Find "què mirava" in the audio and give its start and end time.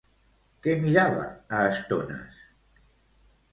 0.63-1.27